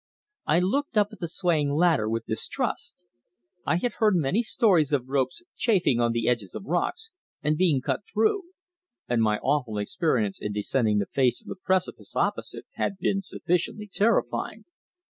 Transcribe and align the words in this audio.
I 0.47 0.57
looked 0.57 0.97
up 0.97 1.09
at 1.11 1.19
the 1.19 1.27
swaying 1.27 1.75
ladder 1.75 2.09
with 2.09 2.25
distrust. 2.25 2.95
I 3.67 3.75
had 3.75 3.93
heard 3.99 4.15
many 4.15 4.41
stories 4.41 4.91
of 4.93 5.07
ropes 5.09 5.43
chafing 5.55 5.99
on 5.99 6.11
the 6.11 6.27
edges 6.27 6.55
of 6.55 6.65
rocks 6.65 7.11
and 7.43 7.55
being 7.55 7.81
cut 7.81 7.99
through, 8.11 8.45
and 9.07 9.21
my 9.21 9.37
awful 9.37 9.77
experience 9.77 10.41
in 10.41 10.53
descending 10.53 10.97
the 10.97 11.05
face 11.13 11.39
of 11.39 11.45
the 11.49 11.55
precipice 11.55 12.15
opposite 12.15 12.65
had 12.71 12.97
been 12.97 13.21
sufficiently 13.21 13.87
terrifying. 13.93 14.65